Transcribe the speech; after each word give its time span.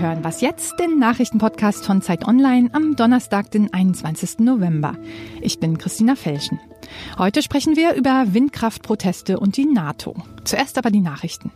Hören 0.00 0.24
Was 0.24 0.40
jetzt, 0.40 0.78
den 0.78 0.98
Nachrichtenpodcast 0.98 1.84
von 1.84 2.00
Zeit 2.00 2.26
Online 2.26 2.70
am 2.72 2.96
Donnerstag, 2.96 3.50
den 3.50 3.74
21. 3.74 4.38
November. 4.38 4.96
Ich 5.42 5.60
bin 5.60 5.76
Christina 5.76 6.14
Felschen. 6.14 6.58
Heute 7.18 7.42
sprechen 7.42 7.76
wir 7.76 7.92
über 7.92 8.24
Windkraftproteste 8.28 9.38
und 9.38 9.58
die 9.58 9.66
NATO. 9.66 10.16
Zuerst 10.44 10.78
aber 10.78 10.90
die 10.90 11.02
Nachrichten. 11.02 11.52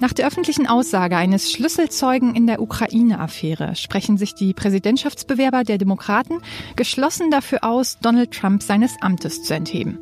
Nach 0.00 0.12
der 0.12 0.26
öffentlichen 0.26 0.66
Aussage 0.66 1.16
eines 1.16 1.52
Schlüsselzeugen 1.52 2.34
in 2.34 2.48
der 2.48 2.60
Ukraine-Affäre 2.60 3.76
sprechen 3.76 4.18
sich 4.18 4.34
die 4.34 4.54
Präsidentschaftsbewerber 4.54 5.62
der 5.62 5.78
Demokraten 5.78 6.38
geschlossen 6.74 7.30
dafür 7.30 7.62
aus, 7.62 7.98
Donald 8.00 8.32
Trump 8.32 8.64
seines 8.64 8.96
Amtes 9.00 9.44
zu 9.44 9.54
entheben. 9.54 10.00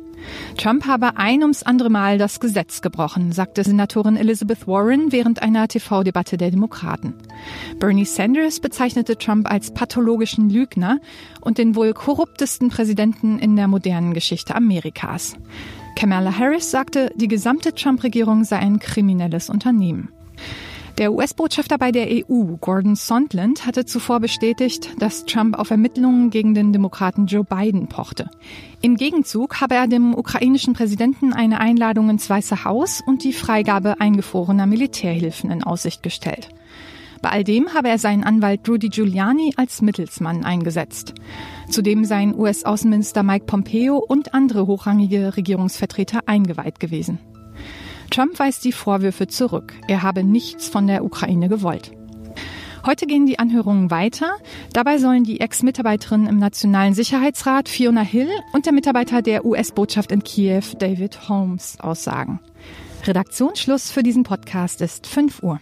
Trump 0.57 0.85
habe 0.85 1.17
ein 1.17 1.41
ums 1.41 1.63
andere 1.63 1.89
Mal 1.89 2.17
das 2.17 2.39
Gesetz 2.39 2.81
gebrochen, 2.81 3.31
sagte 3.31 3.63
Senatorin 3.63 4.17
Elizabeth 4.17 4.67
Warren 4.67 5.11
während 5.11 5.41
einer 5.41 5.67
TV-Debatte 5.67 6.37
der 6.37 6.51
Demokraten. 6.51 7.13
Bernie 7.79 8.05
Sanders 8.05 8.59
bezeichnete 8.59 9.17
Trump 9.17 9.49
als 9.49 9.73
pathologischen 9.73 10.49
Lügner 10.49 10.99
und 11.41 11.57
den 11.57 11.75
wohl 11.75 11.93
korruptesten 11.93 12.69
Präsidenten 12.69 13.39
in 13.39 13.55
der 13.55 13.67
modernen 13.67 14.13
Geschichte 14.13 14.55
Amerikas. 14.55 15.35
Kamala 15.95 16.37
Harris 16.37 16.71
sagte, 16.71 17.11
die 17.15 17.27
gesamte 17.27 17.73
Trump-Regierung 17.73 18.43
sei 18.43 18.57
ein 18.57 18.79
kriminelles 18.79 19.49
Unternehmen. 19.49 20.09
Der 21.01 21.13
US-Botschafter 21.13 21.79
bei 21.79 21.91
der 21.91 22.09
EU, 22.11 22.57
Gordon 22.61 22.95
Sondland, 22.95 23.65
hatte 23.65 23.85
zuvor 23.85 24.19
bestätigt, 24.19 24.87
dass 24.99 25.25
Trump 25.25 25.57
auf 25.57 25.71
Ermittlungen 25.71 26.29
gegen 26.29 26.53
den 26.53 26.73
Demokraten 26.73 27.25
Joe 27.25 27.43
Biden 27.43 27.87
pochte. 27.87 28.29
Im 28.83 28.97
Gegenzug 28.97 29.61
habe 29.61 29.73
er 29.73 29.87
dem 29.87 30.13
ukrainischen 30.13 30.75
Präsidenten 30.75 31.33
eine 31.33 31.59
Einladung 31.59 32.11
ins 32.11 32.29
Weiße 32.29 32.65
Haus 32.65 33.01
und 33.03 33.23
die 33.23 33.33
Freigabe 33.33 33.99
eingefrorener 33.99 34.67
Militärhilfen 34.67 35.49
in 35.49 35.63
Aussicht 35.63 36.03
gestellt. 36.03 36.49
Bei 37.23 37.29
all 37.29 37.43
dem 37.43 37.73
habe 37.73 37.89
er 37.89 37.97
seinen 37.97 38.23
Anwalt 38.23 38.69
Rudy 38.69 38.89
Giuliani 38.89 39.55
als 39.57 39.81
Mittelsmann 39.81 40.45
eingesetzt. 40.45 41.15
Zudem 41.67 42.05
seien 42.05 42.37
US-Außenminister 42.37 43.23
Mike 43.23 43.45
Pompeo 43.47 43.97
und 43.97 44.35
andere 44.35 44.67
hochrangige 44.67 45.35
Regierungsvertreter 45.35 46.19
eingeweiht 46.27 46.79
gewesen. 46.79 47.17
Trump 48.11 48.37
weist 48.39 48.65
die 48.65 48.73
Vorwürfe 48.73 49.27
zurück. 49.27 49.73
Er 49.87 50.03
habe 50.03 50.23
nichts 50.23 50.67
von 50.67 50.85
der 50.85 51.03
Ukraine 51.03 51.47
gewollt. 51.49 51.91
Heute 52.85 53.05
gehen 53.05 53.25
die 53.25 53.39
Anhörungen 53.39 53.89
weiter. 53.89 54.37
Dabei 54.73 54.97
sollen 54.97 55.23
die 55.23 55.39
Ex-Mitarbeiterin 55.39 56.27
im 56.27 56.37
Nationalen 56.37 56.93
Sicherheitsrat 56.93 57.69
Fiona 57.69 58.01
Hill 58.01 58.29
und 58.53 58.65
der 58.65 58.73
Mitarbeiter 58.73 59.21
der 59.21 59.45
US-Botschaft 59.45 60.11
in 60.11 60.23
Kiew 60.23 60.63
David 60.77 61.29
Holmes 61.29 61.79
aussagen. 61.79 62.39
Redaktionsschluss 63.05 63.91
für 63.91 64.03
diesen 64.03 64.23
Podcast 64.23 64.81
ist 64.81 65.07
5 65.07 65.41
Uhr. 65.43 65.59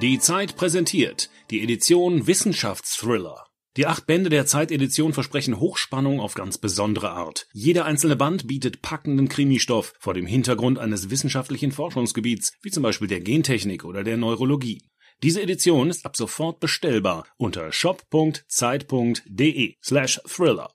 Die 0.00 0.18
Zeit 0.18 0.56
präsentiert 0.56 1.28
die 1.50 1.62
Edition 1.62 2.26
Wissenschaftsthriller. 2.26 3.45
Die 3.76 3.86
acht 3.86 4.06
Bände 4.06 4.30
der 4.30 4.46
Zeitedition 4.46 5.12
versprechen 5.12 5.60
Hochspannung 5.60 6.18
auf 6.18 6.32
ganz 6.34 6.56
besondere 6.56 7.10
Art. 7.10 7.46
Jeder 7.52 7.84
einzelne 7.84 8.16
Band 8.16 8.46
bietet 8.46 8.80
packenden 8.80 9.28
Krimistoff 9.28 9.92
vor 9.98 10.14
dem 10.14 10.24
Hintergrund 10.26 10.78
eines 10.78 11.10
wissenschaftlichen 11.10 11.72
Forschungsgebiets, 11.72 12.54
wie 12.62 12.70
zum 12.70 12.82
Beispiel 12.82 13.08
der 13.08 13.20
Gentechnik 13.20 13.84
oder 13.84 14.02
der 14.02 14.16
Neurologie. 14.16 14.80
Diese 15.22 15.42
Edition 15.42 15.90
ist 15.90 16.06
ab 16.06 16.16
sofort 16.16 16.60
bestellbar 16.60 17.26
unter 17.36 17.70
shop.zeit.de 17.70 19.74
slash 19.82 20.20
thriller. 20.26 20.70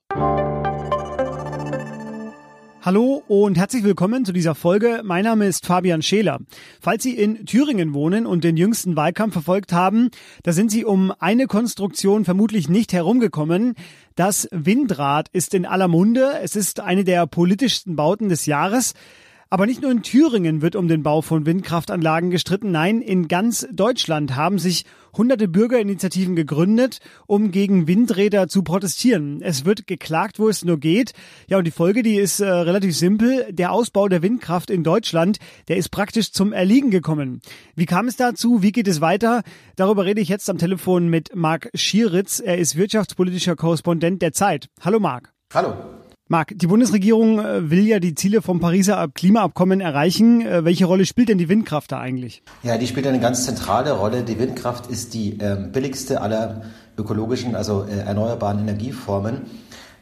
Hallo 2.83 3.21
und 3.27 3.59
herzlich 3.59 3.83
willkommen 3.83 4.25
zu 4.25 4.33
dieser 4.33 4.55
Folge. 4.55 5.01
Mein 5.03 5.23
Name 5.23 5.45
ist 5.45 5.67
Fabian 5.67 6.01
Scheler. 6.01 6.39
Falls 6.79 7.03
Sie 7.03 7.15
in 7.15 7.45
Thüringen 7.45 7.93
wohnen 7.93 8.25
und 8.25 8.43
den 8.43 8.57
jüngsten 8.57 8.95
Wahlkampf 8.95 9.33
verfolgt 9.33 9.71
haben, 9.71 10.09
da 10.41 10.51
sind 10.51 10.71
Sie 10.71 10.83
um 10.83 11.13
eine 11.19 11.45
Konstruktion 11.45 12.25
vermutlich 12.25 12.69
nicht 12.69 12.91
herumgekommen. 12.91 13.75
Das 14.15 14.47
Windrad 14.49 15.29
ist 15.31 15.53
in 15.53 15.67
aller 15.67 15.87
Munde. 15.87 16.39
Es 16.41 16.55
ist 16.55 16.79
eine 16.79 17.03
der 17.03 17.27
politischsten 17.27 17.95
Bauten 17.95 18.29
des 18.29 18.47
Jahres. 18.47 18.95
Aber 19.53 19.65
nicht 19.65 19.81
nur 19.81 19.91
in 19.91 20.01
Thüringen 20.01 20.61
wird 20.61 20.77
um 20.77 20.87
den 20.87 21.03
Bau 21.03 21.21
von 21.21 21.45
Windkraftanlagen 21.45 22.29
gestritten. 22.29 22.71
Nein, 22.71 23.01
in 23.01 23.27
ganz 23.27 23.67
Deutschland 23.69 24.37
haben 24.37 24.59
sich 24.59 24.85
hunderte 25.11 25.49
Bürgerinitiativen 25.49 26.37
gegründet, 26.37 26.99
um 27.27 27.51
gegen 27.51 27.85
Windräder 27.85 28.47
zu 28.47 28.63
protestieren. 28.63 29.41
Es 29.41 29.65
wird 29.65 29.87
geklagt, 29.87 30.39
wo 30.39 30.47
es 30.47 30.63
nur 30.63 30.79
geht. 30.79 31.11
Ja, 31.49 31.57
und 31.57 31.65
die 31.65 31.71
Folge, 31.71 32.01
die 32.01 32.15
ist 32.15 32.39
äh, 32.39 32.45
relativ 32.47 32.95
simpel. 32.95 33.45
Der 33.51 33.73
Ausbau 33.73 34.07
der 34.07 34.21
Windkraft 34.21 34.69
in 34.69 34.85
Deutschland, 34.85 35.37
der 35.67 35.75
ist 35.75 35.89
praktisch 35.89 36.31
zum 36.31 36.53
Erliegen 36.53 36.89
gekommen. 36.89 37.41
Wie 37.75 37.85
kam 37.85 38.07
es 38.07 38.15
dazu? 38.15 38.63
Wie 38.63 38.71
geht 38.71 38.87
es 38.87 39.01
weiter? 39.01 39.43
Darüber 39.75 40.05
rede 40.05 40.21
ich 40.21 40.29
jetzt 40.29 40.49
am 40.49 40.59
Telefon 40.59 41.09
mit 41.09 41.35
Marc 41.35 41.69
Schieritz. 41.73 42.39
Er 42.39 42.57
ist 42.57 42.77
wirtschaftspolitischer 42.77 43.57
Korrespondent 43.57 44.21
der 44.21 44.31
Zeit. 44.31 44.69
Hallo 44.79 45.01
Marc. 45.01 45.33
Hallo. 45.53 46.00
Marc, 46.31 46.53
die 46.55 46.67
Bundesregierung 46.67 47.39
äh, 47.39 47.69
will 47.69 47.85
ja 47.85 47.99
die 47.99 48.15
Ziele 48.15 48.41
vom 48.41 48.61
Pariser 48.61 49.09
Klimaabkommen 49.13 49.81
erreichen. 49.81 50.39
Äh, 50.39 50.63
welche 50.63 50.85
Rolle 50.85 51.05
spielt 51.05 51.27
denn 51.27 51.37
die 51.37 51.49
Windkraft 51.49 51.91
da 51.91 51.99
eigentlich? 51.99 52.41
Ja, 52.63 52.77
die 52.77 52.87
spielt 52.87 53.05
eine 53.05 53.19
ganz 53.19 53.43
zentrale 53.43 53.91
Rolle. 53.91 54.23
Die 54.23 54.39
Windkraft 54.39 54.87
ist 54.87 55.13
die 55.13 55.37
ähm, 55.39 55.73
billigste 55.73 56.21
aller 56.21 56.61
ökologischen, 56.97 57.53
also 57.53 57.83
äh, 57.83 58.07
erneuerbaren 58.07 58.59
Energieformen. 58.59 59.41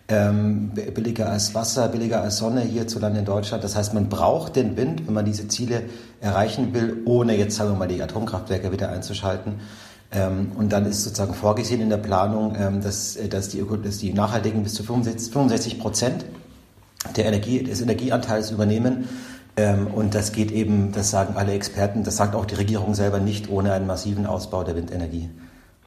Ähm, 0.08 0.72
billiger 0.94 1.32
als 1.32 1.56
Wasser, 1.56 1.88
billiger 1.88 2.22
als 2.22 2.38
Sonne 2.38 2.62
hierzulande 2.62 3.20
in 3.20 3.26
Deutschland. 3.26 3.64
Das 3.64 3.76
heißt, 3.76 3.96
man 3.96 4.08
braucht 4.08 4.56
den 4.56 4.78
Wind, 4.78 5.08
wenn 5.08 5.16
man 5.16 5.26
diese 5.26 5.48
Ziele 5.48 5.82
erreichen 6.22 6.76
will, 6.76 7.02
ohne 7.06 7.38
jetzt, 7.38 7.56
sagen 7.56 7.72
wir 7.72 7.78
mal, 7.78 7.88
die 7.88 8.04
Atomkraftwerke 8.04 8.72
wieder 8.72 8.90
einzuschalten. 8.90 9.62
Ähm, 10.12 10.52
und 10.58 10.72
dann 10.72 10.86
ist 10.86 11.04
sozusagen 11.04 11.34
vorgesehen 11.34 11.82
in 11.82 11.90
der 11.90 11.98
Planung, 11.98 12.56
ähm, 12.60 12.82
dass, 12.82 13.16
äh, 13.16 13.28
dass, 13.28 13.50
die, 13.50 13.64
dass 13.84 13.98
die 14.00 14.14
Nachhaltigen 14.14 14.64
bis 14.64 14.74
zu 14.74 14.84
65, 14.84 15.32
65 15.32 15.80
Prozent 15.80 16.26
der 17.16 17.26
Energie, 17.26 17.64
des 17.64 17.82
Energieanteils 17.82 18.52
übernehmen. 18.52 19.08
Ähm, 19.56 19.88
und 19.88 20.16
das 20.16 20.32
geht 20.32 20.52
eben, 20.52 20.92
das 20.92 21.12
sagen 21.12 21.36
alle 21.36 21.54
Experten, 21.54 22.04
das 22.04 22.18
sagt 22.18 22.36
auch 22.36 22.46
die 22.46 22.56
Regierung 22.56 22.96
selber 22.96 23.20
nicht 23.20 23.50
ohne 23.50 23.74
einen 23.74 23.88
massiven 23.88 24.26
Ausbau 24.26 24.64
der 24.64 24.76
Windenergie. 24.76 25.30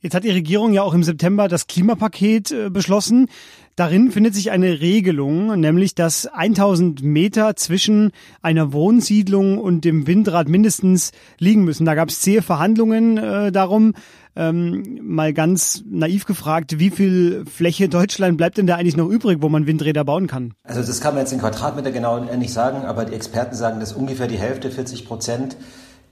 Jetzt 0.02 0.14
hat 0.16 0.24
die 0.24 0.30
Regierung 0.30 0.72
ja 0.72 0.82
auch 0.82 0.94
im 0.94 1.04
September 1.04 1.46
das 1.46 1.68
Klimapaket 1.68 2.50
äh, 2.50 2.70
beschlossen. 2.70 3.28
Darin 3.76 4.10
findet 4.10 4.34
sich 4.34 4.50
eine 4.50 4.80
Regelung, 4.80 5.58
nämlich 5.60 5.94
dass 5.94 6.26
1000 6.26 7.04
Meter 7.04 7.54
zwischen 7.54 8.10
einer 8.42 8.72
Wohnsiedlung 8.72 9.58
und 9.58 9.84
dem 9.84 10.08
Windrad 10.08 10.48
mindestens 10.48 11.12
liegen 11.38 11.64
müssen. 11.64 11.86
Da 11.86 11.94
gab 11.94 12.08
es 12.08 12.20
zähe 12.20 12.42
Verhandlungen 12.42 13.16
äh, 13.16 13.52
darum. 13.52 13.94
Ähm, 14.34 14.98
mal 15.02 15.32
ganz 15.32 15.84
naiv 15.88 16.24
gefragt, 16.24 16.80
wie 16.80 16.90
viel 16.90 17.44
Fläche 17.46 17.88
Deutschland 17.88 18.38
bleibt 18.38 18.58
denn 18.58 18.66
da 18.66 18.76
eigentlich 18.76 18.96
noch 18.96 19.08
übrig, 19.08 19.38
wo 19.40 19.48
man 19.48 19.66
Windräder 19.69 20.04
bauen 20.04 20.26
kann? 20.26 20.54
Also 20.64 20.80
das 20.80 21.00
kann 21.00 21.14
man 21.14 21.22
jetzt 21.22 21.32
in 21.32 21.38
Quadratmeter 21.38 21.92
genau 21.92 22.19
nicht 22.19 22.52
sagen, 22.52 22.86
aber 22.86 23.04
die 23.04 23.14
Experten 23.14 23.54
sagen, 23.54 23.78
dass 23.78 23.92
ungefähr 23.92 24.26
die 24.26 24.38
Hälfte, 24.38 24.70
40 24.70 25.06
Prozent 25.06 25.56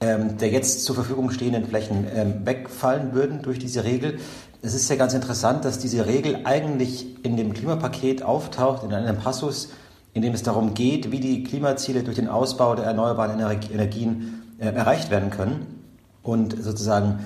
ähm, 0.00 0.38
der 0.38 0.49
jetzt 0.49 0.84
zur 0.84 0.94
Verfügung 0.94 1.31
stehenden 1.31 1.66
Flächen 1.66 2.06
ähm, 2.15 2.47
wegfallen 2.47 3.12
würden 3.12 3.43
durch 3.43 3.59
diese 3.59 3.84
Regel. 3.84 4.19
Es 4.62 4.75
ist 4.75 4.88
ja 4.88 4.97
ganz 4.97 5.12
interessant, 5.12 5.65
dass 5.65 5.78
diese 5.78 6.06
Regel 6.06 6.41
eigentlich 6.44 7.22
in 7.22 7.37
dem 7.37 7.53
Klimapaket 7.53 8.22
auftaucht, 8.22 8.83
in 8.83 8.93
einem 8.93 9.19
Passus, 9.19 9.71
in 10.15 10.22
dem 10.22 10.33
es 10.33 10.43
darum 10.43 10.75
geht, 10.75 11.12
wie 11.12 11.21
die 11.21 11.44
Klimaziele 11.44 12.03
durch 12.03 12.16
den 12.16 12.28
Ausbau 12.28 12.75
der 12.75 12.87
erneuerbaren 12.87 13.38
Energien 13.38 14.43
äh, 14.59 14.66
erreicht 14.66 15.11
werden 15.11 15.31
können. 15.31 15.84
Und 16.22 16.62
sozusagen 16.62 17.21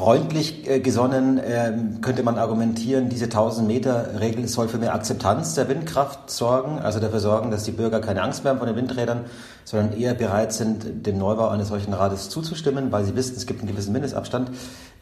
freundlich 0.00 0.66
äh, 0.66 0.80
gesonnen 0.80 1.36
äh, 1.36 1.74
könnte 2.00 2.22
man 2.22 2.38
argumentieren, 2.38 3.10
diese 3.10 3.26
1000 3.26 3.68
Meter 3.68 4.18
Regel 4.18 4.48
soll 4.48 4.66
für 4.66 4.78
mehr 4.78 4.94
Akzeptanz 4.94 5.54
der 5.54 5.68
Windkraft 5.68 6.30
sorgen, 6.30 6.78
also 6.78 7.00
dafür 7.00 7.20
sorgen, 7.20 7.50
dass 7.50 7.64
die 7.64 7.72
Bürger 7.72 8.00
keine 8.00 8.22
Angst 8.22 8.42
mehr 8.42 8.52
haben 8.52 8.58
vor 8.58 8.66
den 8.66 8.76
Windrädern, 8.76 9.26
sondern 9.64 9.92
eher 9.92 10.14
bereit 10.14 10.54
sind, 10.54 11.06
dem 11.06 11.18
Neubau 11.18 11.48
eines 11.48 11.68
solchen 11.68 11.92
Rades 11.92 12.30
zuzustimmen, 12.30 12.90
weil 12.92 13.04
sie 13.04 13.14
wissen, 13.14 13.36
es 13.36 13.44
gibt 13.44 13.60
einen 13.60 13.70
gewissen 13.70 13.92
Mindestabstand. 13.92 14.50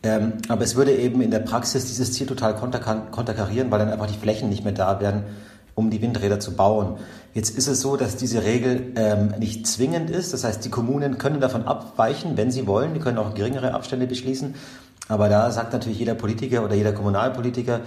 Ähm, 0.02 0.32
aber 0.48 0.64
es 0.64 0.74
würde 0.74 0.92
eben 0.96 1.20
in 1.20 1.30
der 1.30 1.40
Praxis 1.40 1.86
dieses 1.86 2.12
Ziel 2.12 2.26
total 2.26 2.56
konterkarieren, 2.56 3.70
weil 3.70 3.78
dann 3.78 3.90
einfach 3.90 4.08
die 4.08 4.18
Flächen 4.18 4.48
nicht 4.48 4.64
mehr 4.64 4.74
da 4.74 5.00
wären, 5.00 5.22
um 5.76 5.90
die 5.90 6.02
Windräder 6.02 6.40
zu 6.40 6.56
bauen. 6.56 6.96
Jetzt 7.34 7.56
ist 7.56 7.68
es 7.68 7.80
so, 7.80 7.96
dass 7.96 8.16
diese 8.16 8.42
Regel 8.42 8.94
ähm, 8.96 9.34
nicht 9.38 9.64
zwingend 9.64 10.10
ist. 10.10 10.32
Das 10.32 10.42
heißt, 10.42 10.64
die 10.64 10.70
Kommunen 10.70 11.18
können 11.18 11.40
davon 11.40 11.66
abweichen, 11.66 12.36
wenn 12.36 12.50
sie 12.50 12.66
wollen. 12.66 12.94
Die 12.94 13.00
können 13.00 13.16
auch 13.16 13.34
geringere 13.34 13.74
Abstände 13.74 14.08
beschließen. 14.08 14.56
Aber 15.08 15.28
da 15.28 15.50
sagt 15.50 15.72
natürlich 15.72 15.98
jeder 15.98 16.14
Politiker 16.14 16.64
oder 16.64 16.74
jeder 16.74 16.92
Kommunalpolitiker, 16.92 17.80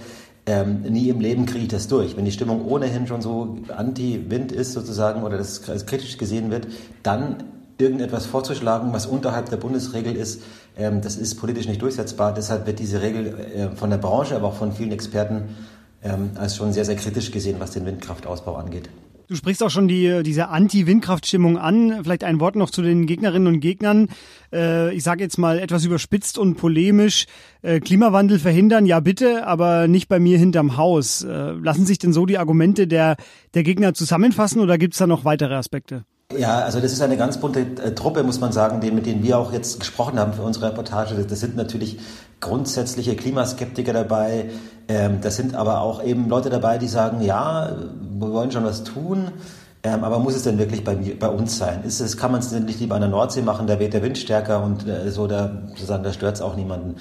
ähm, 0.44 0.82
nie 0.82 1.08
im 1.08 1.20
Leben 1.20 1.46
kriege 1.46 1.64
ich 1.64 1.70
das 1.70 1.86
durch. 1.86 2.16
Wenn 2.16 2.24
die 2.24 2.32
Stimmung 2.32 2.66
ohnehin 2.66 3.06
schon 3.06 3.22
so 3.22 3.58
anti-Wind 3.74 4.50
ist 4.50 4.72
sozusagen 4.72 5.22
oder 5.22 5.38
das 5.38 5.62
kritisch 5.62 6.18
gesehen 6.18 6.50
wird, 6.50 6.66
dann 7.04 7.44
irgendetwas 7.78 8.26
vorzuschlagen, 8.26 8.92
was 8.92 9.06
unterhalb 9.06 9.50
der 9.50 9.56
Bundesregel 9.56 10.16
ist, 10.16 10.42
ähm, 10.76 11.00
das 11.00 11.16
ist 11.16 11.36
politisch 11.36 11.66
nicht 11.66 11.80
durchsetzbar. 11.80 12.34
Deshalb 12.34 12.66
wird 12.66 12.78
diese 12.78 13.02
Regel 13.02 13.26
äh, 13.26 13.76
von 13.76 13.90
der 13.90 13.98
Branche, 13.98 14.34
aber 14.34 14.48
auch 14.48 14.54
von 14.54 14.72
vielen 14.72 14.92
Experten 14.92 15.56
ähm, 16.02 16.30
als 16.36 16.56
schon 16.56 16.72
sehr, 16.72 16.84
sehr 16.84 16.96
kritisch 16.96 17.30
gesehen, 17.30 17.56
was 17.60 17.70
den 17.70 17.86
Windkraftausbau 17.86 18.56
angeht. 18.56 18.88
Du 19.28 19.36
sprichst 19.36 19.62
auch 19.62 19.70
schon 19.70 19.88
die, 19.88 20.22
diese 20.22 20.48
Anti-Windkraftstimmung 20.48 21.58
an. 21.58 22.00
Vielleicht 22.02 22.24
ein 22.24 22.40
Wort 22.40 22.56
noch 22.56 22.70
zu 22.70 22.82
den 22.82 23.06
Gegnerinnen 23.06 23.46
und 23.46 23.60
Gegnern. 23.60 24.08
Äh, 24.52 24.94
ich 24.94 25.02
sage 25.02 25.22
jetzt 25.22 25.38
mal 25.38 25.58
etwas 25.58 25.84
überspitzt 25.84 26.38
und 26.38 26.56
polemisch. 26.56 27.26
Äh, 27.62 27.80
Klimawandel 27.80 28.38
verhindern, 28.38 28.86
ja 28.86 29.00
bitte, 29.00 29.46
aber 29.46 29.88
nicht 29.88 30.08
bei 30.08 30.18
mir 30.18 30.38
hinterm 30.38 30.76
Haus. 30.76 31.22
Äh, 31.22 31.52
lassen 31.52 31.86
sich 31.86 31.98
denn 31.98 32.12
so 32.12 32.26
die 32.26 32.38
Argumente 32.38 32.86
der, 32.86 33.16
der 33.54 33.62
Gegner 33.62 33.94
zusammenfassen 33.94 34.60
oder 34.60 34.78
gibt 34.78 34.94
es 34.94 34.98
da 34.98 35.06
noch 35.06 35.24
weitere 35.24 35.54
Aspekte? 35.54 36.04
Ja, 36.38 36.60
also 36.60 36.80
das 36.80 36.92
ist 36.92 37.02
eine 37.02 37.16
ganz 37.16 37.38
bunte 37.38 37.60
äh, 37.60 37.94
Truppe, 37.94 38.22
muss 38.22 38.40
man 38.40 38.52
sagen, 38.52 38.78
mit 38.94 39.06
denen 39.06 39.22
wir 39.22 39.38
auch 39.38 39.52
jetzt 39.52 39.80
gesprochen 39.80 40.18
haben 40.18 40.32
für 40.32 40.42
unsere 40.42 40.66
Reportage. 40.66 41.14
Das 41.14 41.40
sind 41.40 41.56
natürlich 41.56 41.98
grundsätzliche 42.40 43.16
Klimaskeptiker 43.16 43.92
dabei. 43.92 44.50
Ähm, 44.88 45.20
das 45.20 45.36
sind 45.36 45.54
aber 45.54 45.80
auch 45.80 46.02
eben 46.02 46.28
Leute 46.28 46.50
dabei, 46.50 46.78
die 46.78 46.88
sagen, 46.88 47.22
ja, 47.22 47.76
wir 48.00 48.32
wollen 48.32 48.50
schon 48.50 48.64
was 48.64 48.84
tun. 48.84 49.32
Ähm, 49.84 50.04
aber 50.04 50.20
muss 50.20 50.36
es 50.36 50.42
denn 50.44 50.58
wirklich 50.58 50.84
bei, 50.84 50.94
bei 50.94 51.28
uns 51.28 51.58
sein? 51.58 51.82
Ist 51.84 52.00
es, 52.00 52.16
kann 52.16 52.30
man 52.30 52.40
es 52.40 52.50
denn 52.50 52.66
nicht 52.66 52.78
lieber 52.78 52.94
an 52.94 53.00
der 53.00 53.10
Nordsee 53.10 53.42
machen, 53.42 53.66
da 53.66 53.80
weht 53.80 53.94
der 53.94 54.02
Wind 54.02 54.16
stärker 54.16 54.62
und 54.62 54.86
äh, 54.86 55.10
so, 55.10 55.26
da, 55.26 55.50
da 55.88 56.12
stört 56.12 56.36
es 56.36 56.40
auch 56.40 56.54
niemanden. 56.54 56.96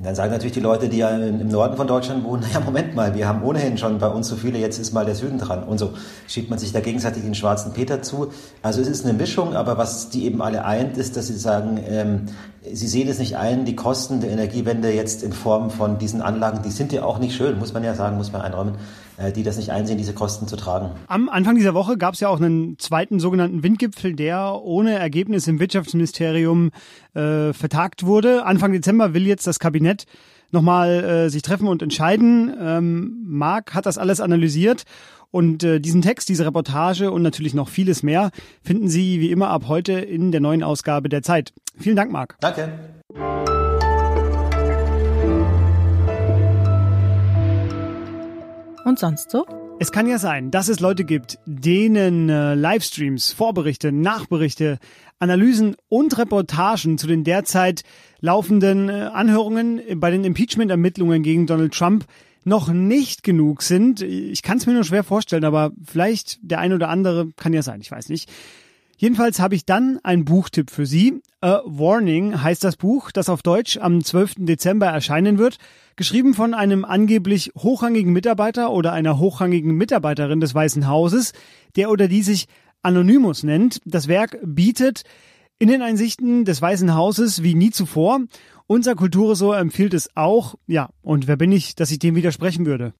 Und 0.00 0.06
dann 0.06 0.14
sagen 0.14 0.32
natürlich 0.32 0.54
die 0.54 0.60
Leute, 0.60 0.88
die 0.88 0.96
ja 0.96 1.10
im 1.10 1.48
Norden 1.48 1.76
von 1.76 1.86
Deutschland 1.86 2.24
wohnen, 2.24 2.40
naja, 2.48 2.60
Moment 2.60 2.94
mal, 2.94 3.14
wir 3.14 3.28
haben 3.28 3.42
ohnehin 3.42 3.76
schon 3.76 3.98
bei 3.98 4.08
uns 4.08 4.28
so 4.28 4.36
viele, 4.36 4.58
jetzt 4.58 4.78
ist 4.78 4.94
mal 4.94 5.04
der 5.04 5.14
Süden 5.14 5.36
dran. 5.36 5.62
Und 5.62 5.76
so 5.76 5.92
schiebt 6.26 6.48
man 6.48 6.58
sich 6.58 6.72
da 6.72 6.80
gegenseitig 6.80 7.22
den 7.22 7.34
schwarzen 7.34 7.74
Peter 7.74 8.00
zu. 8.00 8.32
Also 8.62 8.80
es 8.80 8.88
ist 8.88 9.04
eine 9.04 9.12
Mischung, 9.12 9.54
aber 9.54 9.76
was 9.76 10.08
die 10.08 10.24
eben 10.24 10.40
alle 10.40 10.64
eint, 10.64 10.96
ist, 10.96 11.18
dass 11.18 11.26
sie 11.26 11.36
sagen, 11.36 11.78
ähm, 11.86 12.26
sie 12.62 12.86
sehen 12.86 13.08
es 13.08 13.18
nicht 13.18 13.36
ein, 13.36 13.64
die 13.64 13.74
Kosten 13.74 14.20
der 14.20 14.30
Energiewende 14.30 14.92
jetzt 14.92 15.22
in 15.22 15.32
Form 15.32 15.70
von 15.70 15.98
diesen 15.98 16.20
Anlagen, 16.20 16.62
die 16.62 16.70
sind 16.70 16.92
ja 16.92 17.04
auch 17.04 17.18
nicht 17.18 17.34
schön, 17.34 17.58
muss 17.58 17.72
man 17.72 17.84
ja 17.84 17.94
sagen, 17.94 18.16
muss 18.16 18.32
man 18.32 18.42
einräumen, 18.42 18.74
äh, 19.16 19.32
die 19.32 19.42
das 19.42 19.56
nicht 19.56 19.70
einsehen, 19.70 19.98
diese 19.98 20.12
Kosten 20.12 20.46
zu 20.46 20.56
tragen. 20.56 20.90
Am 21.06 21.28
Anfang 21.28 21.56
dieser 21.56 21.74
Woche 21.74 21.96
gab 21.96 22.14
es 22.14 22.20
ja 22.20 22.28
auch 22.28 22.40
einen 22.40 22.78
zweiten 22.78 23.18
sogenannten 23.18 23.62
Windgipfel, 23.62 24.14
der 24.14 24.60
ohne 24.62 24.98
Ergebnis 24.98 25.46
im 25.48 25.58
Wirtschaftsministerium 25.58 26.70
äh, 27.14 27.52
vertagt 27.52 28.04
wurde. 28.04 28.44
Anfang 28.44 28.72
Dezember 28.72 29.14
will 29.14 29.26
jetzt 29.26 29.46
das 29.46 29.58
Kabinett 29.58 30.04
nochmal 30.52 31.04
äh, 31.04 31.30
sich 31.30 31.42
treffen 31.42 31.68
und 31.68 31.82
entscheiden. 31.82 32.54
Ähm, 32.60 33.22
Marc 33.24 33.74
hat 33.74 33.86
das 33.86 33.98
alles 33.98 34.20
analysiert 34.20 34.84
und 35.30 35.62
äh, 35.62 35.80
diesen 35.80 36.02
Text, 36.02 36.28
diese 36.28 36.44
Reportage 36.44 37.10
und 37.10 37.22
natürlich 37.22 37.54
noch 37.54 37.68
vieles 37.68 38.02
mehr 38.02 38.30
finden 38.62 38.88
Sie 38.88 39.20
wie 39.20 39.30
immer 39.30 39.48
ab 39.48 39.64
heute 39.68 39.92
in 39.92 40.32
der 40.32 40.40
neuen 40.40 40.62
Ausgabe 40.62 41.08
der 41.08 41.22
Zeit. 41.22 41.52
Vielen 41.78 41.96
Dank, 41.96 42.10
Marc. 42.10 42.36
Danke. 42.40 42.72
Und 48.84 48.98
sonst 48.98 49.30
so? 49.30 49.44
Es 49.82 49.92
kann 49.92 50.06
ja 50.06 50.18
sein, 50.18 50.50
dass 50.50 50.68
es 50.68 50.80
Leute 50.80 51.04
gibt, 51.04 51.38
denen 51.46 52.28
äh, 52.28 52.54
Livestreams, 52.54 53.32
Vorberichte, 53.32 53.92
Nachberichte, 53.92 54.78
Analysen 55.18 55.74
und 55.88 56.18
Reportagen 56.18 56.98
zu 56.98 57.06
den 57.06 57.24
derzeit 57.24 57.82
laufenden 58.20 58.90
äh, 58.90 59.08
Anhörungen 59.10 59.80
bei 59.94 60.10
den 60.10 60.24
Impeachment-Ermittlungen 60.24 61.22
gegen 61.22 61.46
Donald 61.46 61.72
Trump 61.72 62.04
noch 62.44 62.68
nicht 62.68 63.22
genug 63.22 63.62
sind. 63.62 64.02
Ich 64.02 64.42
kann 64.42 64.58
es 64.58 64.66
mir 64.66 64.74
nur 64.74 64.84
schwer 64.84 65.02
vorstellen, 65.02 65.46
aber 65.46 65.72
vielleicht 65.82 66.40
der 66.42 66.58
ein 66.58 66.74
oder 66.74 66.90
andere 66.90 67.30
kann 67.36 67.54
ja 67.54 67.62
sein, 67.62 67.80
ich 67.80 67.90
weiß 67.90 68.10
nicht. 68.10 68.30
Jedenfalls 69.00 69.40
habe 69.40 69.54
ich 69.54 69.64
dann 69.64 69.98
einen 70.02 70.26
Buchtipp 70.26 70.70
für 70.70 70.84
Sie. 70.84 71.22
A 71.40 71.62
Warning 71.64 72.42
heißt 72.42 72.62
das 72.62 72.76
Buch, 72.76 73.10
das 73.10 73.30
auf 73.30 73.40
Deutsch 73.40 73.78
am 73.78 74.04
12. 74.04 74.34
Dezember 74.40 74.88
erscheinen 74.88 75.38
wird. 75.38 75.56
Geschrieben 75.96 76.34
von 76.34 76.52
einem 76.52 76.84
angeblich 76.84 77.50
hochrangigen 77.56 78.12
Mitarbeiter 78.12 78.70
oder 78.70 78.92
einer 78.92 79.18
hochrangigen 79.18 79.74
Mitarbeiterin 79.74 80.40
des 80.40 80.54
Weißen 80.54 80.86
Hauses, 80.86 81.32
der 81.76 81.90
oder 81.90 82.08
die 82.08 82.22
sich 82.22 82.44
Anonymous 82.82 83.42
nennt. 83.42 83.80
Das 83.86 84.06
Werk 84.06 84.38
bietet 84.44 85.04
Inneneinsichten 85.58 86.44
des 86.44 86.60
Weißen 86.60 86.94
Hauses 86.94 87.42
wie 87.42 87.54
nie 87.54 87.70
zuvor. 87.70 88.20
Unser 88.66 88.96
Kulturressort 88.96 89.58
empfiehlt 89.58 89.94
es 89.94 90.14
auch. 90.14 90.56
Ja, 90.66 90.90
und 91.00 91.26
wer 91.26 91.38
bin 91.38 91.52
ich, 91.52 91.74
dass 91.74 91.90
ich 91.90 92.00
dem 92.00 92.16
widersprechen 92.16 92.66
würde? 92.66 92.92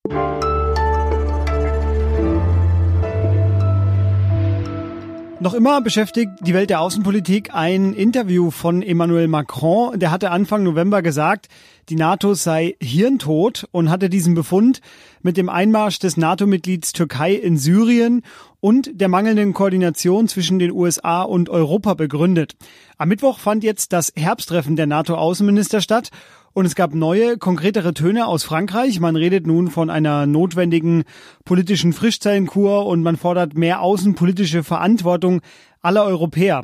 Noch 5.42 5.54
immer 5.54 5.80
beschäftigt 5.80 6.32
die 6.42 6.52
Welt 6.52 6.68
der 6.68 6.82
Außenpolitik 6.82 7.54
ein 7.54 7.94
Interview 7.94 8.50
von 8.50 8.82
Emmanuel 8.82 9.26
Macron. 9.26 9.98
Der 9.98 10.10
hatte 10.10 10.32
Anfang 10.32 10.62
November 10.64 11.00
gesagt, 11.00 11.48
die 11.88 11.96
NATO 11.96 12.34
sei 12.34 12.76
hirntot 12.78 13.66
und 13.72 13.88
hatte 13.88 14.10
diesen 14.10 14.34
Befund 14.34 14.82
mit 15.22 15.38
dem 15.38 15.48
Einmarsch 15.48 15.98
des 15.98 16.18
NATO-Mitglieds 16.18 16.92
Türkei 16.92 17.32
in 17.32 17.56
Syrien 17.56 18.20
und 18.60 18.90
der 19.00 19.08
mangelnden 19.08 19.54
Koordination 19.54 20.28
zwischen 20.28 20.58
den 20.58 20.72
USA 20.72 21.22
und 21.22 21.48
Europa 21.48 21.94
begründet. 21.94 22.54
Am 22.98 23.08
Mittwoch 23.08 23.38
fand 23.38 23.64
jetzt 23.64 23.94
das 23.94 24.12
Herbsttreffen 24.14 24.76
der 24.76 24.86
NATO-Außenminister 24.86 25.80
statt 25.80 26.10
und 26.52 26.66
es 26.66 26.74
gab 26.74 26.94
neue, 26.94 27.38
konkretere 27.38 27.94
Töne 27.94 28.26
aus 28.26 28.44
Frankreich. 28.44 29.00
Man 29.00 29.16
redet 29.16 29.46
nun 29.46 29.70
von 29.70 29.90
einer 29.90 30.26
notwendigen 30.26 31.04
politischen 31.44 31.92
Frischzellenkur 31.92 32.86
und 32.86 33.02
man 33.02 33.16
fordert 33.16 33.54
mehr 33.54 33.80
außenpolitische 33.80 34.62
Verantwortung 34.62 35.40
aller 35.80 36.04
Europäer. 36.04 36.62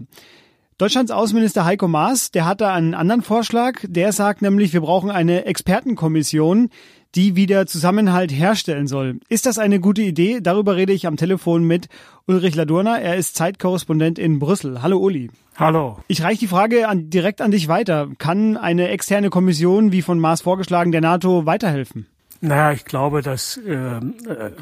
Deutschlands 0.78 1.11
Außenminister 1.11 1.64
Heiko 1.64 1.88
Maas, 1.88 2.32
der 2.32 2.44
hat 2.44 2.61
da 2.61 2.75
einen 2.75 2.93
anderen 2.93 3.23
Vorschlag. 3.23 3.81
Der 3.88 4.12
sagt 4.12 4.43
nämlich, 4.43 4.75
wir 4.75 4.82
brauchen 4.82 5.11
eine 5.11 5.46
Expertenkommission, 5.46 6.69
die 7.14 7.34
wieder 7.34 7.67
Zusammenhalt 7.67 8.31
herstellen 8.31 8.87
soll. 8.87 9.19
Ist 9.31 9.46
das 9.46 9.58
eine 9.58 9.81
gute 9.81 10.02
Idee? 10.02 10.40
Darüber 10.43 10.76
rede 10.76 10.93
ich 10.93 11.06
am 11.06 11.17
Telefon 11.17 11.64
mit 11.64 11.88
Ulrich 12.26 12.55
Ladurner. 12.56 13.00
Er 13.00 13.17
ist 13.17 13.37
Zeitkorrespondent 13.37 14.19
in 14.19 14.38
Brüssel. 14.38 14.82
Hallo 14.82 14.99
Uli. 14.99 15.31
Hallo. 15.56 15.96
Ich 16.08 16.23
reiche 16.23 16.40
die 16.40 16.46
Frage 16.46 16.88
an, 16.88 17.08
direkt 17.08 17.40
an 17.40 17.52
dich 17.52 17.69
weiter. 17.69 18.11
Kann 18.19 18.58
eine 18.58 18.88
externe 18.88 19.31
Kommission, 19.31 19.93
wie 19.93 20.02
von 20.02 20.19
Maas 20.19 20.43
vorgeschlagen, 20.43 20.93
der 20.93 21.00
NATO 21.00 21.46
weiterhelfen? 21.46 22.06
Naja, 22.40 22.72
ich 22.72 22.84
glaube, 22.84 23.22
dass 23.22 23.56
äh, 23.56 23.72
äh 23.72 24.00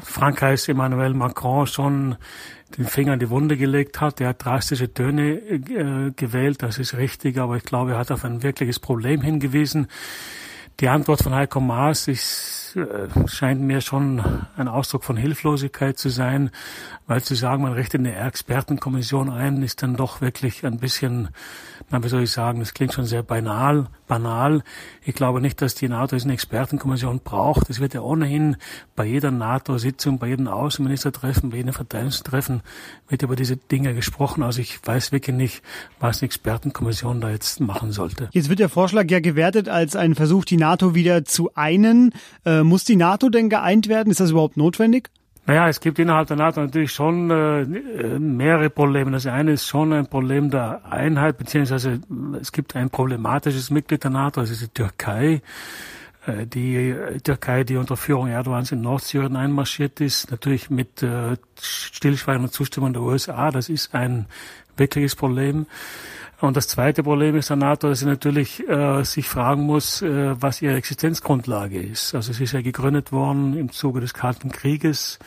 Frankreichs 0.01 0.67
Emmanuel 0.67 1.13
Macron 1.13 1.67
schon 1.67 2.15
den 2.77 2.85
Finger 2.85 3.13
in 3.13 3.19
die 3.19 3.29
Wunde 3.29 3.57
gelegt 3.57 4.01
hat. 4.01 4.21
Er 4.21 4.29
hat 4.29 4.43
drastische 4.43 4.93
Töne 4.93 5.33
äh, 5.33 6.11
gewählt, 6.15 6.63
das 6.63 6.77
ist 6.77 6.95
richtig, 6.95 7.37
aber 7.37 7.57
ich 7.57 7.63
glaube, 7.63 7.91
er 7.91 7.97
hat 7.99 8.11
auf 8.11 8.25
ein 8.25 8.43
wirkliches 8.43 8.79
Problem 8.79 9.21
hingewiesen. 9.21 9.87
Die 10.79 10.89
Antwort 10.89 11.23
von 11.23 11.33
Heiko 11.33 11.59
Maas 11.59 12.07
ist, 12.07 12.64
äh, 12.75 13.07
scheint 13.27 13.61
mir 13.61 13.81
schon 13.81 14.21
ein 14.57 14.67
Ausdruck 14.67 15.03
von 15.03 15.17
Hilflosigkeit 15.17 15.97
zu 15.97 16.09
sein, 16.09 16.51
weil 17.07 17.21
zu 17.21 17.35
sagen, 17.35 17.63
man 17.63 17.73
richtet 17.73 17.99
eine 17.99 18.15
Expertenkommission 18.15 19.29
ein, 19.29 19.61
ist 19.63 19.83
dann 19.83 19.95
doch 19.95 20.21
wirklich 20.21 20.65
ein 20.65 20.79
bisschen, 20.79 21.29
na, 21.89 22.03
wie 22.03 22.09
soll 22.09 22.23
ich 22.23 22.31
sagen, 22.31 22.59
das 22.59 22.73
klingt 22.73 22.93
schon 22.93 23.05
sehr 23.05 23.23
banal, 23.23 23.87
banal. 24.07 24.63
Ich 25.03 25.15
glaube 25.15 25.41
nicht, 25.41 25.61
dass 25.61 25.75
die 25.75 25.87
NATO 25.87 26.15
eine 26.15 26.33
Expertenkommission 26.33 27.21
braucht. 27.23 27.69
Es 27.69 27.79
wird 27.79 27.93
ja 27.93 28.01
ohnehin 28.01 28.57
bei 28.95 29.05
jeder 29.05 29.31
NATO-Sitzung, 29.31 30.19
bei 30.19 30.27
jedem 30.27 30.47
Außenministertreffen, 30.47 31.51
bei 31.51 31.57
jedem 31.57 31.73
Verteidigungstreffen 31.73 32.61
wird 33.07 33.21
über 33.21 33.35
diese 33.35 33.57
Dinge 33.57 33.93
gesprochen. 33.93 34.43
Also 34.43 34.61
ich 34.61 34.79
weiß 34.83 35.11
wirklich 35.11 35.35
nicht, 35.35 35.63
was 35.99 36.21
eine 36.21 36.25
Expertenkommission 36.25 37.21
da 37.21 37.29
jetzt 37.29 37.59
machen 37.59 37.91
sollte. 37.91 38.29
Jetzt 38.31 38.49
wird 38.49 38.59
der 38.59 38.69
Vorschlag 38.69 39.09
ja 39.09 39.19
gewertet 39.19 39.69
als 39.69 39.95
ein 39.95 40.15
Versuch, 40.15 40.43
die 40.45 40.57
NATO 40.57 40.95
wieder 40.95 41.23
zu 41.23 41.51
einen. 41.55 42.11
Äh, 42.45 42.63
muss 42.65 42.83
die 42.83 42.95
NATO 42.95 43.29
denn 43.29 43.49
geeint 43.49 43.87
werden? 43.87 44.11
Ist 44.11 44.19
das 44.19 44.31
überhaupt 44.31 44.57
notwendig? 44.57 45.09
Naja, 45.47 45.69
es 45.69 45.79
gibt 45.79 45.99
innerhalb 45.99 46.27
der 46.27 46.37
NATO 46.37 46.61
natürlich 46.61 46.91
schon 46.91 47.29
äh, 47.29 47.65
mehrere 48.17 48.71
Probleme. 48.71 49.11
Das 49.11 49.27
eine 49.27 49.51
ist 49.51 49.67
schon 49.67 49.93
ein 49.93 50.07
Problem 50.07 50.49
der 50.49 50.81
Einheit, 50.91 51.37
beziehungsweise 51.37 52.01
es 52.41 52.51
gibt 52.51 52.75
ein 52.75 52.89
problematisches 52.89 53.69
Mitglied 53.69 54.03
der 54.03 54.09
NATO, 54.09 54.41
das 54.41 54.49
ist 54.49 54.61
die 54.61 54.67
Türkei. 54.69 55.43
Äh, 56.25 56.47
die 56.47 56.95
Türkei, 57.23 57.63
die 57.63 57.77
unter 57.77 57.95
Führung 57.95 58.27
Erdogans 58.27 58.71
in 58.71 58.81
Nordsyrien 58.81 59.35
einmarschiert 59.35 60.01
ist, 60.01 60.31
natürlich 60.31 60.71
mit 60.71 61.03
äh, 61.03 61.37
stillschweigender 61.61 62.51
Zustimmung 62.51 62.93
der 62.93 63.03
USA, 63.03 63.51
das 63.51 63.69
ist 63.69 63.93
ein 63.93 64.25
wirkliches 64.77 65.15
Problem. 65.15 65.67
Und 66.41 66.57
das 66.57 66.67
zweite 66.67 67.03
Problem 67.03 67.35
ist 67.35 67.49
der 67.49 67.57
NATO, 67.57 67.87
dass 67.87 67.99
sie 67.99 68.05
natürlich 68.05 68.67
äh, 68.67 69.03
sich 69.03 69.27
fragen 69.27 69.63
muss, 69.63 70.01
äh, 70.01 70.41
was 70.41 70.61
ihre 70.61 70.75
Existenzgrundlage 70.75 71.81
ist. 71.81 72.13
Also 72.13 72.33
sie 72.33 72.43
ist 72.43 72.51
ja 72.51 72.61
gegründet 72.61 73.11
worden 73.11 73.57
im 73.57 73.71
Zuge 73.71 74.01
des 74.01 74.13
Kalten 74.13 74.51
Krieges. 74.51 75.17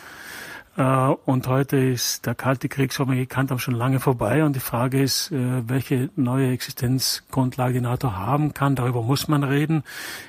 Äh, 0.78 0.84
und 1.24 1.48
heute 1.48 1.76
ist 1.76 2.24
der 2.24 2.36
Kalte 2.36 2.68
Krieg, 2.68 2.92
so 2.92 3.06
wie 3.08 3.12
wir 3.12 3.16
gekannt 3.22 3.50
haben, 3.50 3.58
schon 3.58 3.74
lange 3.74 3.98
vorbei. 3.98 4.44
Und 4.44 4.54
die 4.54 4.60
Frage 4.60 5.02
ist, 5.02 5.32
äh, 5.32 5.68
welche 5.68 6.08
neue 6.14 6.52
Existenzgrundlage 6.52 7.74
die 7.74 7.80
NATO 7.80 8.12
haben 8.12 8.54
kann. 8.54 8.76
Darüber 8.76 9.02
muss 9.02 9.26
man 9.26 9.42
reden. 9.42 9.82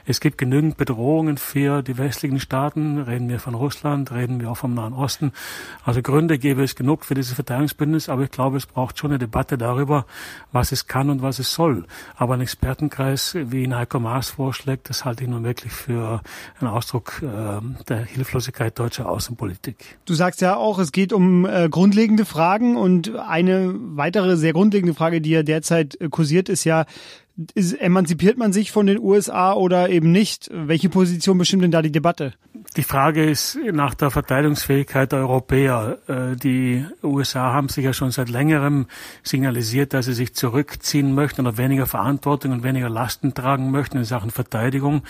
Es 0.07 0.19
gibt 0.19 0.39
genügend 0.39 0.75
Bedrohungen 0.75 1.37
für 1.37 1.83
die 1.83 1.99
westlichen 1.99 2.39
Staaten. 2.39 2.97
Reden 2.97 3.29
wir 3.29 3.39
von 3.39 3.53
Russland, 3.53 4.11
reden 4.11 4.41
wir 4.41 4.49
auch 4.49 4.57
vom 4.57 4.73
Nahen 4.73 4.93
Osten. 4.93 5.33
Also 5.85 6.01
Gründe 6.01 6.39
gäbe 6.39 6.63
es 6.63 6.75
genug 6.75 7.05
für 7.05 7.13
dieses 7.13 7.33
Verteidigungsbündnis. 7.33 8.09
Aber 8.09 8.23
ich 8.23 8.31
glaube, 8.31 8.57
es 8.57 8.65
braucht 8.65 8.97
schon 8.97 9.11
eine 9.11 9.19
Debatte 9.19 9.55
darüber, 9.55 10.07
was 10.51 10.71
es 10.71 10.87
kann 10.87 11.11
und 11.11 11.21
was 11.21 11.37
es 11.37 11.53
soll. 11.53 11.85
Aber 12.15 12.33
ein 12.33 12.41
Expertenkreis, 12.41 13.35
wie 13.35 13.63
ihn 13.65 13.75
Heiko 13.75 13.99
Maas 13.99 14.29
vorschlägt, 14.29 14.89
das 14.89 15.05
halte 15.05 15.25
ich 15.25 15.29
nun 15.29 15.43
wirklich 15.43 15.73
für 15.73 16.21
einen 16.59 16.71
Ausdruck 16.71 17.21
äh, 17.21 17.61
der 17.87 18.03
Hilflosigkeit 18.05 18.79
deutscher 18.79 19.07
Außenpolitik. 19.07 19.99
Du 20.05 20.15
sagst 20.15 20.38
sagst 20.39 20.41
ja 20.41 20.55
auch, 20.55 20.79
es 20.79 20.91
geht 20.91 21.11
um 21.11 21.45
äh, 21.45 21.67
grundlegende 21.69 22.23
Fragen 22.23 22.77
und 22.77 23.15
eine 23.15 23.73
weitere 23.75 24.37
sehr 24.37 24.53
grundlegende 24.53 24.93
Frage, 24.93 25.21
die 25.21 25.31
ja 25.31 25.43
derzeit 25.43 25.99
äh, 25.99 26.07
kursiert, 26.09 26.47
ist 26.47 26.63
ja, 26.63 26.85
ist, 27.55 27.73
emanzipiert 27.73 28.37
man 28.37 28.53
sich 28.53 28.71
von 28.71 28.85
den 28.85 28.99
USA 28.99 29.53
oder 29.53 29.89
eben 29.89 30.11
nicht? 30.11 30.49
Welche 30.53 30.89
Position 30.89 31.37
bestimmt 31.37 31.63
denn 31.63 31.71
da 31.71 31.81
die 31.81 31.91
Debatte? 31.91 32.33
Die 32.77 32.83
Frage 32.83 33.23
ist 33.23 33.57
nach 33.71 33.95
der 33.95 34.11
Verteidigungsfähigkeit 34.11 35.11
der 35.11 35.19
Europäer. 35.19 35.97
Äh, 36.07 36.35
die 36.37 36.85
USA 37.03 37.51
haben 37.51 37.67
sich 37.67 37.83
ja 37.83 37.91
schon 37.91 38.11
seit 38.11 38.29
längerem 38.29 38.87
signalisiert, 39.23 39.93
dass 39.93 40.05
sie 40.05 40.13
sich 40.13 40.35
zurückziehen 40.35 41.13
möchten 41.13 41.41
oder 41.41 41.57
weniger 41.57 41.85
Verantwortung 41.85 42.53
und 42.53 42.63
weniger 42.63 42.89
Lasten 42.89 43.33
tragen 43.33 43.71
möchten 43.71 43.97
in 43.97 44.05
Sachen 44.05 44.31
Verteidigung. 44.31 45.01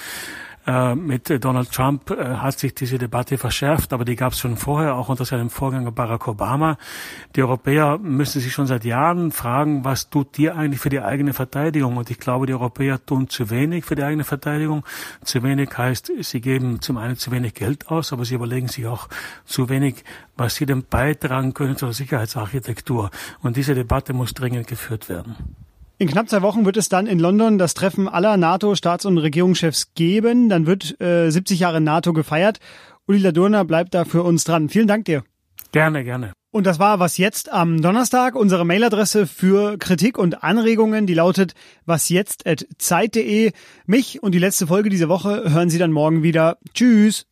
Äh, 0.68 0.96
mit 0.96 1.44
Donald 1.44 1.72
Trump 1.72 2.12
äh, 2.12 2.36
hat 2.36 2.60
sich 2.60 2.76
diese 2.76 2.98
Debatte 2.98 3.38
verschärft, 3.38 3.94
aber 3.94 4.06
die 4.06 4.16
gab 4.16 4.34
es 4.34 4.40
schon 4.40 4.58
vorher, 4.58 4.96
auch 4.96 5.10
unter 5.10 5.26
seinem 5.26 5.50
Vorgänger 5.50 5.92
Barack 5.92 6.28
Obama. 6.28 6.78
Die 7.36 7.42
Europäer 7.42 7.98
müssen 7.98 8.42
sich 8.42 8.52
schon 8.52 8.68
seit 8.68 8.84
Jahren 8.84 9.32
fragen, 9.32 9.86
was 9.86 10.10
tut 10.10 10.38
ihr 10.38 10.56
eigentlich 10.56 10.80
für 10.80 10.90
die 10.90 11.00
eigene 11.00 11.34
Verteidigung? 11.34 11.98
Und 11.98 12.10
ich 12.10 12.20
glaube, 12.20 12.46
die 12.46 12.54
Europäer 12.54 13.04
tun 13.04 13.30
zu 13.30 13.50
wenig 13.50 13.86
für 13.86 13.96
die 13.96 14.04
eigene 14.04 14.24
Verteidigung. 14.24 14.86
Zu 15.24 15.44
wenig 15.44 15.76
heißt, 15.76 16.12
sie 16.20 16.42
geben 16.42 16.82
zum 16.82 16.98
einen 16.98 17.16
zu 17.16 17.32
wenig 17.32 17.54
Geld 17.54 17.88
aus, 17.88 18.12
aber 18.14 18.26
sie 18.26 18.36
überlegen 18.36 18.68
sich 18.68 18.86
auch 18.86 19.08
zu 19.46 19.70
wenig, 19.70 20.04
was 20.36 20.56
sie 20.56 20.66
denn 20.66 20.84
beitragen 20.84 21.54
können 21.54 21.78
zur 21.78 21.94
Sicherheitsarchitektur. 21.94 23.12
Und 23.42 23.58
diese 23.58 23.76
Debatte 23.76 24.14
muss 24.14 24.34
dringend 24.34 24.68
geführt 24.68 25.10
werden. 25.10 25.36
In 26.02 26.08
knapp 26.08 26.30
zwei 26.30 26.42
Wochen 26.42 26.66
wird 26.66 26.78
es 26.78 26.88
dann 26.88 27.08
in 27.08 27.20
London 27.20 27.58
das 27.58 27.74
Treffen 27.74 28.08
aller 28.08 28.38
NATO-Staats- 28.38 29.06
und 29.06 29.18
Regierungschefs 29.18 29.94
geben. 29.96 30.48
Dann 30.48 30.66
wird 30.66 31.00
äh, 31.02 31.30
70 31.30 31.60
Jahre 31.60 31.82
NATO 31.82 32.14
gefeiert. 32.14 32.60
Uli 33.06 33.18
Ladurna 33.18 33.64
bleibt 33.64 33.94
da 33.94 34.06
für 34.06 34.24
uns 34.24 34.46
dran. 34.46 34.70
Vielen 34.70 34.88
Dank 34.88 35.04
dir. 35.04 35.24
Gerne, 35.74 36.06
gerne. 36.06 36.32
Und 36.52 36.66
das 36.66 36.80
war 36.80 37.02
was 37.02 37.18
jetzt 37.18 37.52
am 37.52 37.82
Donnerstag. 37.82 38.36
Unsere 38.36 38.66
Mailadresse 38.66 39.28
für 39.28 39.78
Kritik 39.78 40.18
und 40.18 40.42
Anregungen, 40.42 41.06
die 41.06 41.16
lautet 41.16 41.54
wasjetzt@zeit.de. 41.86 43.52
Mich 43.86 44.24
und 44.24 44.32
die 44.32 44.40
letzte 44.40 44.68
Folge 44.68 44.90
dieser 44.90 45.10
Woche 45.10 45.52
hören 45.52 45.70
Sie 45.70 45.80
dann 45.80 45.92
morgen 45.92 46.24
wieder. 46.24 46.60
Tschüss. 46.74 47.26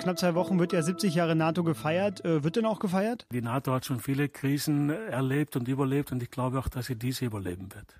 Knapp 0.00 0.18
zwei 0.18 0.34
Wochen 0.34 0.58
wird 0.58 0.72
ja 0.72 0.82
70 0.82 1.14
Jahre 1.14 1.36
NATO 1.36 1.62
gefeiert. 1.62 2.24
Äh, 2.24 2.42
wird 2.42 2.56
denn 2.56 2.66
auch 2.66 2.80
gefeiert? 2.80 3.26
Die 3.32 3.42
NATO 3.42 3.72
hat 3.72 3.84
schon 3.84 4.00
viele 4.00 4.28
Krisen 4.28 4.90
erlebt 4.90 5.56
und 5.56 5.68
überlebt 5.68 6.12
und 6.12 6.22
ich 6.22 6.30
glaube 6.30 6.58
auch, 6.58 6.68
dass 6.68 6.86
sie 6.86 6.96
diese 6.96 7.24
überleben 7.24 7.68
wird. 7.74 7.94